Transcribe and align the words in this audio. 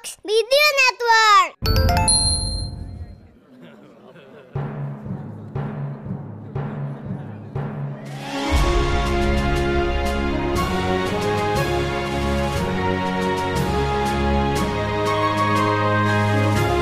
Video 0.00 0.66
Network. 0.80 1.60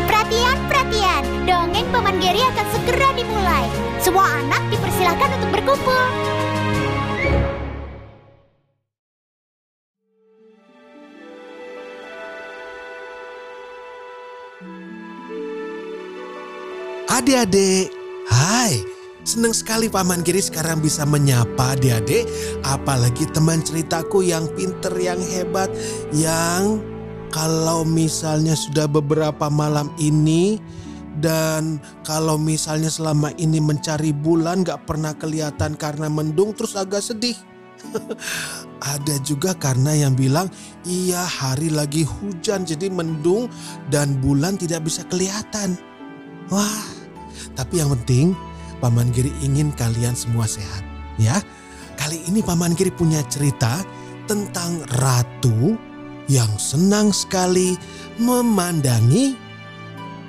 Perhatian, 0.07 0.57
perhatian. 0.71 1.23
Dongeng 1.43 1.91
Paman 1.91 2.23
Geri 2.23 2.39
akan 2.39 2.67
segera 2.71 3.11
dimulai. 3.19 3.67
Semua 3.99 4.31
anak 4.47 4.63
dipersilahkan 4.71 5.43
untuk 5.43 5.59
berkumpul. 5.59 6.07
Adik-adik, 17.19 17.91
hai. 18.31 18.79
Senang 19.27 19.51
sekali 19.51 19.91
Paman 19.91 20.23
Giri 20.23 20.39
sekarang 20.39 20.79
bisa 20.79 21.03
menyapa 21.03 21.75
adik-adik. 21.75 22.31
Apalagi 22.63 23.27
teman 23.35 23.59
ceritaku 23.59 24.23
yang 24.23 24.47
pinter, 24.55 24.95
yang 24.95 25.19
hebat. 25.19 25.67
Yang 26.15 26.79
kalau 27.35 27.83
misalnya 27.83 28.55
sudah 28.55 28.87
beberapa 28.87 29.51
malam 29.51 29.91
ini. 29.99 30.63
Dan 31.19 31.83
kalau 32.07 32.39
misalnya 32.39 32.87
selama 32.87 33.35
ini 33.35 33.59
mencari 33.59 34.15
bulan 34.15 34.63
gak 34.63 34.87
pernah 34.87 35.11
kelihatan 35.11 35.75
karena 35.75 36.07
mendung 36.07 36.55
terus 36.55 36.79
agak 36.79 37.03
sedih. 37.03 37.35
Ada 38.95 39.19
juga 39.27 39.59
karena 39.59 39.91
yang 39.91 40.15
bilang 40.15 40.47
iya 40.87 41.27
hari 41.27 41.75
lagi 41.75 42.07
hujan 42.07 42.63
jadi 42.63 42.87
mendung 42.95 43.51
dan 43.91 44.23
bulan 44.23 44.55
tidak 44.55 44.87
bisa 44.87 45.03
kelihatan. 45.11 45.75
Wah, 46.49 46.98
tapi 47.55 47.83
yang 47.83 47.91
penting 47.95 48.37
Paman 48.79 49.11
Giri 49.11 49.35
ingin 49.43 49.75
kalian 49.75 50.15
semua 50.15 50.47
sehat. 50.47 50.87
Ya, 51.19 51.43
kali 51.99 52.23
ini 52.31 52.41
Paman 52.41 52.79
Giri 52.79 52.95
punya 52.95 53.23
cerita 53.27 53.83
tentang 54.31 54.87
ratu 55.03 55.75
yang 56.31 56.49
senang 56.61 57.11
sekali 57.11 57.75
memandangi 58.21 59.35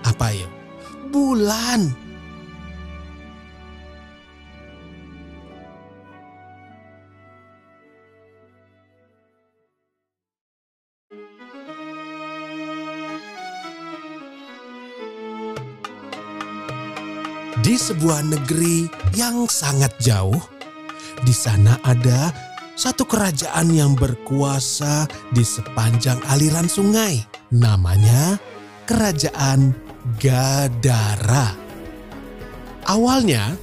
apa 0.07 0.33
ya? 0.33 0.49
Bulan. 1.13 2.08
Di 17.69 17.77
sebuah 17.77 18.25
negeri 18.25 18.89
yang 19.13 19.45
sangat 19.45 19.93
jauh, 20.01 20.41
di 21.21 21.29
sana 21.29 21.77
ada 21.85 22.33
satu 22.73 23.05
kerajaan 23.05 23.69
yang 23.69 23.93
berkuasa 23.93 25.05
di 25.29 25.45
sepanjang 25.45 26.17
aliran 26.33 26.65
sungai. 26.65 27.21
Namanya 27.53 28.41
Kerajaan 28.89 29.77
Gadara. 30.17 31.53
Awalnya, 32.89 33.53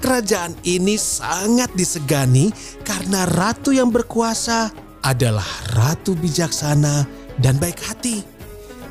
kerajaan 0.00 0.56
ini 0.64 0.96
sangat 0.96 1.68
disegani 1.76 2.48
karena 2.80 3.28
ratu 3.28 3.76
yang 3.76 3.92
berkuasa 3.92 4.72
adalah 5.04 5.44
ratu 5.76 6.16
bijaksana 6.16 7.04
dan 7.36 7.60
baik 7.60 7.76
hati 7.84 8.24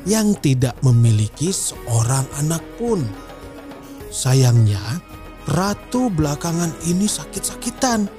yang 0.06 0.30
tidak 0.38 0.78
memiliki 0.86 1.50
seorang 1.50 2.22
anak 2.38 2.62
pun. 2.78 3.29
Sayangnya, 4.10 4.82
ratu 5.46 6.10
belakangan 6.10 6.74
ini 6.90 7.06
sakit-sakitan. 7.06 8.10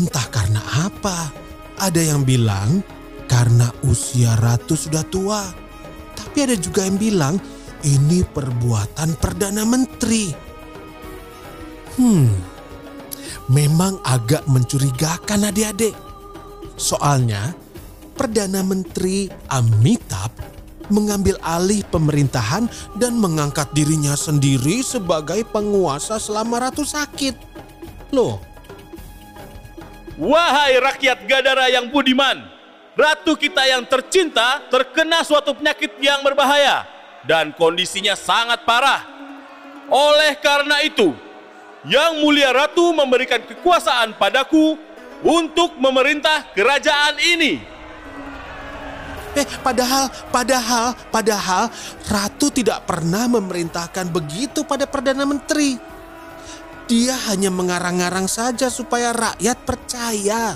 Entah 0.00 0.26
karena 0.32 0.64
apa. 0.88 1.28
Ada 1.76 2.00
yang 2.00 2.24
bilang 2.24 2.80
karena 3.28 3.68
usia 3.84 4.32
ratu 4.40 4.72
sudah 4.72 5.04
tua. 5.04 5.44
Tapi 6.16 6.48
ada 6.48 6.56
juga 6.56 6.88
yang 6.88 6.96
bilang 6.96 7.36
ini 7.84 8.24
perbuatan 8.24 9.20
Perdana 9.20 9.68
Menteri. 9.68 10.32
Hmm, 11.94 12.32
memang 13.52 14.00
agak 14.02 14.48
mencurigakan 14.48 15.52
adik-adik. 15.52 15.94
Soalnya, 16.74 17.52
Perdana 18.16 18.64
Menteri 18.64 19.28
Amitabh 19.52 20.53
mengambil 20.92 21.38
alih 21.40 21.84
pemerintahan 21.88 22.68
dan 22.98 23.16
mengangkat 23.16 23.68
dirinya 23.72 24.16
sendiri 24.16 24.84
sebagai 24.84 25.44
penguasa 25.48 26.20
selama 26.20 26.68
ratu 26.68 26.84
sakit. 26.84 27.36
Loh, 28.14 28.38
Wahai 30.14 30.78
rakyat 30.78 31.26
Gadara 31.26 31.66
yang 31.74 31.90
budiman, 31.90 32.46
ratu 32.94 33.34
kita 33.34 33.66
yang 33.66 33.82
tercinta 33.82 34.62
terkena 34.70 35.26
suatu 35.26 35.58
penyakit 35.58 35.98
yang 35.98 36.22
berbahaya 36.22 36.86
dan 37.26 37.50
kondisinya 37.50 38.14
sangat 38.14 38.62
parah. 38.62 39.02
Oleh 39.90 40.38
karena 40.38 40.86
itu, 40.86 41.10
yang 41.82 42.22
mulia 42.22 42.54
ratu 42.54 42.94
memberikan 42.94 43.42
kekuasaan 43.42 44.14
padaku 44.14 44.78
untuk 45.26 45.74
memerintah 45.82 46.46
kerajaan 46.54 47.18
ini. 47.18 47.73
Eh 49.34 49.46
padahal, 49.62 50.10
padahal, 50.30 50.94
padahal 51.10 51.70
ratu 52.06 52.50
tidak 52.54 52.86
pernah 52.86 53.26
memerintahkan 53.26 54.10
begitu 54.10 54.62
pada 54.62 54.86
Perdana 54.86 55.26
Menteri. 55.26 55.76
Dia 56.84 57.16
hanya 57.32 57.48
mengarang-arang 57.48 58.28
saja 58.28 58.68
supaya 58.68 59.16
rakyat 59.16 59.58
percaya. 59.64 60.54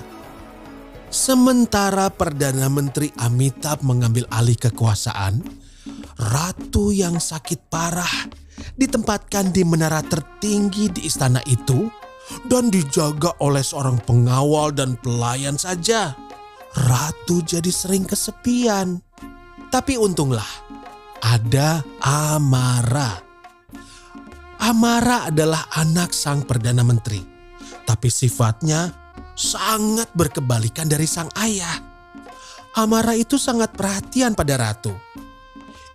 Sementara 1.09 2.12
Perdana 2.12 2.69
Menteri 2.69 3.09
Amitabh 3.16 3.81
mengambil 3.81 4.28
alih 4.28 4.61
kekuasaan, 4.61 5.41
ratu 6.21 6.93
yang 6.93 7.16
sakit 7.16 7.72
parah 7.72 8.28
ditempatkan 8.77 9.49
di 9.56 9.65
menara 9.65 10.05
tertinggi 10.05 10.93
di 10.93 11.09
istana 11.09 11.41
itu 11.49 11.89
dan 12.45 12.69
dijaga 12.69 13.33
oleh 13.41 13.65
seorang 13.65 13.97
pengawal 14.05 14.69
dan 14.69 15.00
pelayan 15.00 15.56
saja. 15.56 16.12
Ratu 16.75 17.41
jadi 17.41 17.71
sering 17.73 18.05
kesepian. 18.05 19.01
Tapi 19.69 19.97
untunglah 19.97 20.49
ada 21.23 21.84
Amara. 22.03 23.21
Amara 24.59 25.31
adalah 25.31 25.71
anak 25.78 26.11
sang 26.11 26.43
Perdana 26.43 26.83
Menteri. 26.83 27.23
Tapi 27.87 28.09
sifatnya 28.11 28.91
sangat 29.39 30.11
berkebalikan 30.12 30.91
dari 30.91 31.07
sang 31.07 31.31
ayah. 31.39 31.78
Amara 32.77 33.15
itu 33.15 33.41
sangat 33.41 33.73
perhatian 33.73 34.34
pada 34.34 34.59
ratu. 34.59 34.93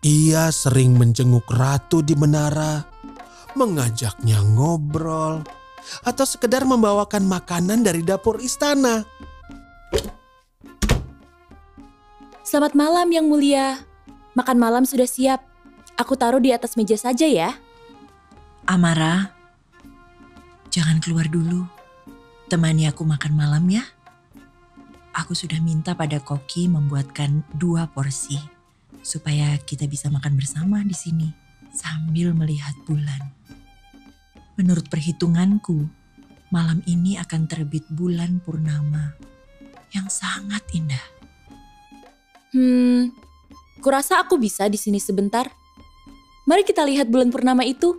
Ia 0.04 0.52
sering 0.52 1.00
menjenguk 1.00 1.48
ratu 1.48 2.04
di 2.04 2.12
menara, 2.12 2.84
mengajaknya 3.56 4.44
ngobrol, 4.44 5.40
atau 6.04 6.26
sekedar 6.28 6.68
membawakan 6.68 7.24
makanan 7.24 7.88
dari 7.88 8.04
dapur 8.04 8.40
istana. 8.44 9.08
Selamat 12.54 12.78
malam 12.78 13.10
yang 13.10 13.26
mulia. 13.26 13.82
Makan 14.38 14.62
malam 14.62 14.86
sudah 14.86 15.10
siap. 15.10 15.42
Aku 15.98 16.14
taruh 16.14 16.38
di 16.38 16.54
atas 16.54 16.78
meja 16.78 16.94
saja 16.94 17.26
ya. 17.26 17.58
Amara, 18.70 19.34
jangan 20.70 21.02
keluar 21.02 21.26
dulu. 21.26 21.66
Temani 22.54 22.86
aku 22.86 23.10
makan 23.10 23.34
malam 23.34 23.66
ya. 23.74 23.82
Aku 25.18 25.34
sudah 25.34 25.58
minta 25.66 25.98
pada 25.98 26.22
Koki 26.22 26.70
membuatkan 26.70 27.42
dua 27.58 27.90
porsi 27.90 28.38
supaya 29.02 29.58
kita 29.58 29.90
bisa 29.90 30.14
makan 30.14 30.38
bersama 30.38 30.86
di 30.86 30.94
sini 30.94 31.34
sambil 31.74 32.38
melihat 32.38 32.78
bulan. 32.86 33.34
Menurut 34.62 34.94
perhitunganku, 34.94 35.90
malam 36.54 36.86
ini 36.86 37.18
akan 37.18 37.50
terbit 37.50 37.90
bulan 37.90 38.38
purnama 38.46 39.18
yang 39.90 40.06
sangat 40.06 40.62
indah. 40.70 41.23
Hmm, 42.54 43.10
kurasa 43.82 44.22
aku 44.22 44.38
bisa 44.38 44.70
di 44.70 44.78
sini 44.78 45.02
sebentar. 45.02 45.50
Mari 46.46 46.62
kita 46.62 46.86
lihat 46.86 47.10
bulan 47.10 47.34
purnama 47.34 47.66
itu. 47.66 47.98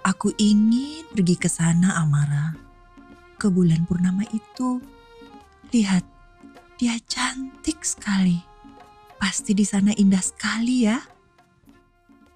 Aku 0.00 0.32
ingin 0.40 1.04
pergi 1.12 1.36
ke 1.36 1.52
sana, 1.52 2.00
Amara. 2.00 2.56
Ke 3.36 3.52
bulan 3.52 3.84
purnama 3.84 4.24
itu. 4.32 4.80
Lihat, 5.68 6.00
dia 6.80 6.96
cantik 7.04 7.84
sekali. 7.84 8.40
Pasti 9.20 9.52
di 9.52 9.66
sana 9.68 9.92
indah 9.92 10.24
sekali 10.24 10.88
ya. 10.88 10.96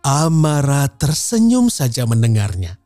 Amara 0.05 0.91
tersenyum 0.91 1.73
saja 1.73 2.05
mendengarnya. 2.05 2.77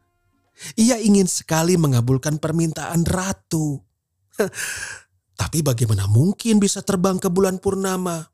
Ia 0.77 1.01
ingin 1.01 1.27
sekali 1.27 1.75
mengabulkan 1.75 2.39
permintaan 2.39 3.03
ratu. 3.09 3.83
Tapi 5.37 5.61
bagaimana 5.61 6.09
mungkin 6.09 6.57
bisa 6.57 6.81
terbang 6.81 7.21
ke 7.21 7.29
bulan 7.29 7.61
purnama? 7.61 8.25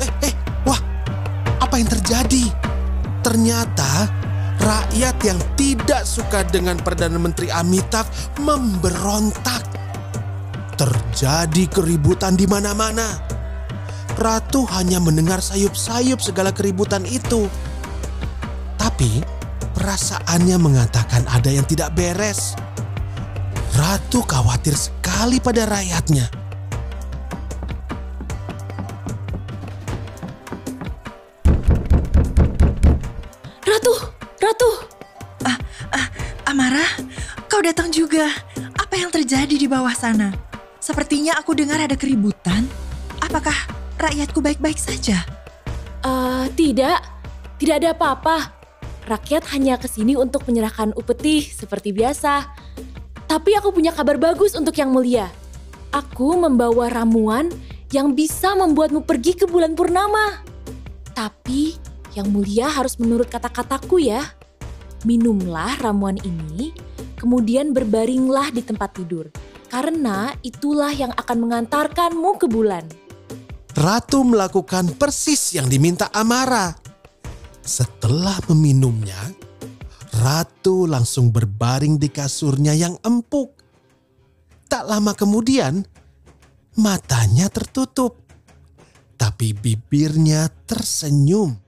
Eh, 0.00 0.10
eh, 0.24 0.34
wah, 0.64 0.80
apa 1.60 1.76
yang 1.76 1.92
terjadi? 1.92 2.48
Ternyata 3.20 4.08
rakyat 4.56 5.16
yang 5.20 5.40
tidak 5.60 6.08
suka 6.08 6.40
dengan 6.48 6.80
Perdana 6.80 7.20
Menteri 7.20 7.52
Amitav 7.52 8.08
memberontak. 8.40 9.68
Terjadi 10.80 11.68
keributan 11.68 12.40
di 12.40 12.48
mana-mana. 12.48 13.20
Ratu 14.16 14.64
hanya 14.72 14.96
mendengar 14.96 15.44
sayup-sayup 15.44 16.24
segala 16.24 16.52
keributan 16.52 17.04
itu 17.04 17.52
tapi 18.86 19.18
perasaannya 19.74 20.62
mengatakan 20.62 21.26
ada 21.26 21.50
yang 21.50 21.66
tidak 21.66 21.90
beres. 21.98 22.54
Ratu 23.74 24.22
khawatir 24.22 24.78
sekali 24.78 25.42
pada 25.42 25.66
rakyatnya. 25.66 26.30
Ratu, 33.66 33.94
Ratu, 34.38 34.70
Amara, 36.46 36.86
kau 37.50 37.58
datang 37.58 37.90
juga. 37.90 38.30
Apa 38.78 38.94
yang 39.02 39.10
terjadi 39.10 39.50
di 39.50 39.66
bawah 39.66 39.98
sana? 39.98 40.30
Sepertinya 40.78 41.34
aku 41.34 41.58
dengar 41.58 41.82
ada 41.82 41.98
keributan. 41.98 42.70
Apakah 43.18 43.66
rakyatku 43.98 44.38
baik-baik 44.38 44.78
saja? 44.78 45.26
Eh, 46.06 46.46
tidak, 46.54 47.02
tidak 47.58 47.82
ada 47.82 47.90
apa-apa. 47.90 48.55
Rakyat 49.06 49.46
hanya 49.54 49.78
ke 49.78 49.86
sini 49.86 50.18
untuk 50.18 50.42
menyerahkan 50.50 50.90
upeti 50.98 51.38
seperti 51.38 51.94
biasa. 51.94 52.42
Tapi 53.30 53.54
aku 53.54 53.70
punya 53.70 53.94
kabar 53.94 54.18
bagus 54.18 54.58
untuk 54.58 54.74
yang 54.74 54.90
mulia. 54.90 55.30
Aku 55.94 56.34
membawa 56.34 56.90
ramuan 56.90 57.46
yang 57.94 58.18
bisa 58.18 58.58
membuatmu 58.58 59.06
pergi 59.06 59.38
ke 59.38 59.46
bulan 59.46 59.78
purnama. 59.78 60.42
Tapi 61.14 61.78
yang 62.18 62.34
mulia 62.34 62.66
harus 62.66 62.98
menurut 62.98 63.30
kata-kataku 63.30 64.02
ya. 64.02 64.26
Minumlah 65.06 65.78
ramuan 65.86 66.18
ini, 66.26 66.74
kemudian 67.14 67.70
berbaringlah 67.70 68.50
di 68.50 68.66
tempat 68.66 68.98
tidur. 68.98 69.30
Karena 69.70 70.34
itulah 70.42 70.90
yang 70.90 71.14
akan 71.14 71.46
mengantarkanmu 71.46 72.30
ke 72.42 72.46
bulan. 72.50 72.82
Ratu 73.76 74.26
melakukan 74.26 74.98
persis 74.98 75.54
yang 75.54 75.70
diminta 75.70 76.10
Amara. 76.10 76.85
Setelah 77.66 78.38
meminumnya, 78.48 79.18
Ratu 80.16 80.88
langsung 80.88 81.28
berbaring 81.28 82.00
di 82.00 82.08
kasurnya 82.08 82.72
yang 82.72 82.96
empuk. 83.04 83.52
Tak 84.64 84.88
lama 84.88 85.12
kemudian, 85.12 85.84
matanya 86.80 87.52
tertutup, 87.52 88.24
tapi 89.20 89.52
bibirnya 89.52 90.48
tersenyum. 90.64 91.60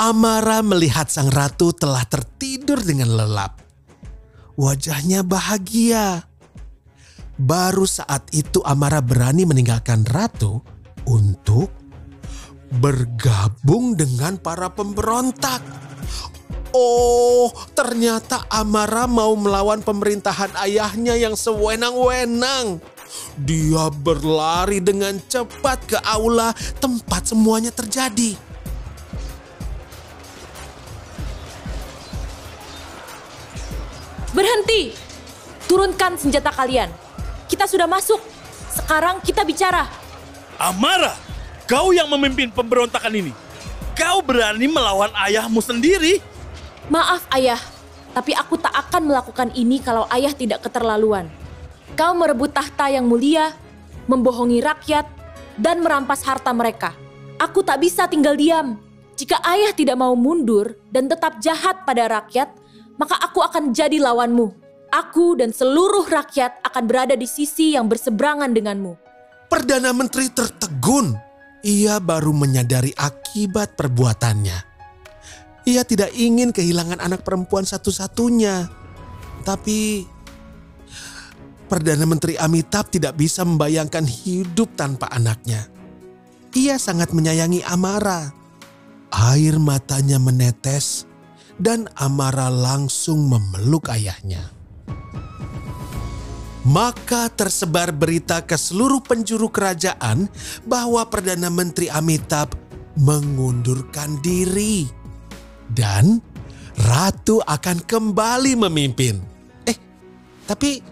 Amara 0.00 0.64
melihat 0.64 1.12
sang 1.12 1.28
ratu 1.28 1.74
telah 1.74 2.06
tertidur 2.08 2.80
dengan 2.80 3.12
lelap. 3.18 3.60
Wajahnya 4.56 5.26
bahagia. 5.26 6.24
Baru 7.38 7.84
saat 7.84 8.32
itu 8.32 8.64
Amara 8.64 9.04
berani 9.04 9.44
meninggalkan 9.44 10.08
ratu 10.08 10.62
untuk 11.04 11.70
bergabung 12.68 13.96
dengan 13.96 14.36
para 14.36 14.68
pemberontak. 14.68 15.60
Oh, 16.76 17.48
ternyata 17.72 18.44
Amara 18.52 19.08
mau 19.08 19.32
melawan 19.32 19.80
pemerintahan 19.80 20.52
ayahnya 20.68 21.16
yang 21.16 21.32
sewenang-wenang. 21.32 22.84
Dia 23.40 23.88
berlari 23.88 24.84
dengan 24.84 25.16
cepat 25.16 25.78
ke 25.88 25.98
aula 26.04 26.52
tempat 26.76 27.32
semuanya 27.32 27.72
terjadi. 27.72 28.36
Berhenti! 34.36 34.92
Turunkan 35.64 36.20
senjata 36.20 36.52
kalian. 36.52 36.92
Kita 37.48 37.64
sudah 37.64 37.88
masuk. 37.88 38.20
Sekarang 38.72 39.24
kita 39.24 39.44
bicara. 39.44 39.88
Amara, 40.60 41.16
kau 41.68 41.92
yang 41.92 42.08
memimpin 42.08 42.48
pemberontakan 42.48 43.12
ini. 43.12 43.32
Kau 43.92 44.24
berani 44.24 44.64
melawan 44.64 45.12
ayahmu 45.28 45.60
sendiri? 45.60 46.24
Maaf 46.88 47.28
ayah, 47.36 47.60
tapi 48.16 48.32
aku 48.32 48.56
tak 48.56 48.72
akan 48.72 49.12
melakukan 49.12 49.52
ini 49.52 49.76
kalau 49.84 50.08
ayah 50.08 50.32
tidak 50.32 50.64
keterlaluan. 50.64 51.28
Kau 51.92 52.16
merebut 52.16 52.56
tahta 52.56 52.88
yang 52.88 53.04
mulia, 53.04 53.52
membohongi 54.08 54.64
rakyat, 54.64 55.04
dan 55.60 55.84
merampas 55.84 56.24
harta 56.24 56.54
mereka. 56.56 56.96
Aku 57.36 57.60
tak 57.60 57.84
bisa 57.84 58.08
tinggal 58.08 58.34
diam. 58.38 58.80
Jika 59.18 59.36
ayah 59.44 59.74
tidak 59.74 59.98
mau 59.98 60.14
mundur 60.14 60.78
dan 60.88 61.10
tetap 61.10 61.42
jahat 61.42 61.84
pada 61.84 62.06
rakyat, 62.08 62.48
maka 62.96 63.18
aku 63.18 63.44
akan 63.44 63.76
jadi 63.76 63.98
lawanmu. 64.00 64.54
Aku 64.88 65.36
dan 65.36 65.52
seluruh 65.52 66.08
rakyat 66.08 66.64
akan 66.64 66.84
berada 66.88 67.12
di 67.12 67.28
sisi 67.28 67.76
yang 67.76 67.90
berseberangan 67.90 68.56
denganmu. 68.56 68.96
Perdana 69.52 69.92
Menteri 69.92 70.32
tertegun. 70.32 71.27
Ia 71.66 71.98
baru 71.98 72.30
menyadari 72.30 72.94
akibat 72.94 73.74
perbuatannya. 73.74 74.58
Ia 75.68 75.82
tidak 75.84 76.14
ingin 76.14 76.54
kehilangan 76.54 77.02
anak 77.02 77.26
perempuan 77.26 77.66
satu-satunya. 77.66 78.70
Tapi 79.42 80.06
Perdana 81.68 82.08
Menteri 82.08 82.32
Amitabh 82.40 82.88
tidak 82.88 83.20
bisa 83.20 83.44
membayangkan 83.44 84.08
hidup 84.08 84.72
tanpa 84.72 85.12
anaknya. 85.12 85.68
Ia 86.56 86.80
sangat 86.80 87.12
menyayangi 87.12 87.60
Amara. 87.68 88.32
Air 89.12 89.60
matanya 89.60 90.16
menetes 90.16 91.04
dan 91.60 91.84
Amara 91.92 92.48
langsung 92.48 93.28
memeluk 93.28 93.92
ayahnya. 93.92 94.48
Maka 96.68 97.32
tersebar 97.32 97.96
berita 97.96 98.44
ke 98.44 98.52
seluruh 98.52 99.00
penjuru 99.00 99.48
kerajaan 99.48 100.28
bahwa 100.68 101.00
Perdana 101.08 101.48
Menteri 101.48 101.88
Amitabh 101.88 102.52
mengundurkan 103.00 104.20
diri. 104.20 104.84
Dan 105.72 106.20
Ratu 106.76 107.40
akan 107.40 107.88
kembali 107.88 108.52
memimpin. 108.68 109.16
Eh, 109.64 109.76
tapi 110.44 110.84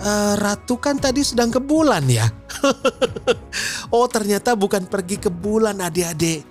eh, 0.00 0.34
Ratu 0.40 0.80
kan 0.80 0.96
tadi 0.96 1.20
sedang 1.20 1.52
ke 1.52 1.60
bulan 1.60 2.08
ya? 2.08 2.24
oh 3.94 4.08
ternyata 4.08 4.56
bukan 4.56 4.88
pergi 4.88 5.20
ke 5.20 5.28
bulan 5.28 5.84
adik-adik. 5.84 6.48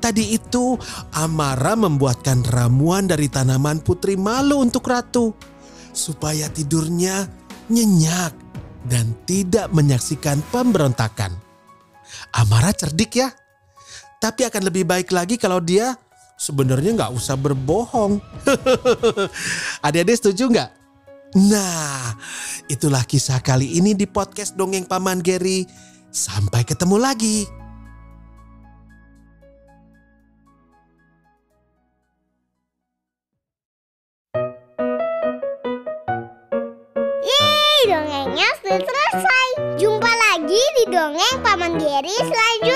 Tadi 0.00 0.32
itu 0.32 0.72
Amara 1.20 1.76
membuatkan 1.76 2.48
ramuan 2.48 3.04
dari 3.04 3.28
tanaman 3.28 3.84
putri 3.84 4.16
malu 4.16 4.64
untuk 4.64 4.88
Ratu. 4.88 5.36
Supaya 5.92 6.48
tidurnya 6.48 7.39
nyenyak 7.70 8.34
dan 8.90 9.14
tidak 9.24 9.70
menyaksikan 9.70 10.42
pemberontakan. 10.50 11.32
Amara 12.34 12.74
cerdik 12.74 13.16
ya. 13.16 13.30
Tapi 14.20 14.44
akan 14.44 14.68
lebih 14.68 14.84
baik 14.84 15.14
lagi 15.14 15.40
kalau 15.40 15.62
dia 15.62 15.96
sebenarnya 16.36 16.92
nggak 16.98 17.12
usah 17.14 17.38
berbohong. 17.38 18.20
Adik-adik 19.86 20.18
setuju 20.18 20.44
nggak? 20.50 20.70
Nah, 21.30 22.18
itulah 22.66 23.06
kisah 23.06 23.38
kali 23.38 23.78
ini 23.78 23.94
di 23.94 24.04
podcast 24.10 24.58
Dongeng 24.58 24.84
Paman 24.84 25.22
Geri. 25.22 25.62
Sampai 26.10 26.66
ketemu 26.66 26.98
lagi. 26.98 27.59
Selesai. 38.70 39.48
Jumpa 39.82 40.06
lagi 40.06 40.62
di 40.78 40.84
dongeng 40.94 41.42
Paman 41.42 41.74
Geri 41.74 42.14
selanjutnya. 42.22 42.69